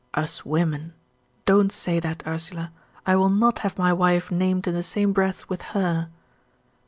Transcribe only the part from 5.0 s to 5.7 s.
breath with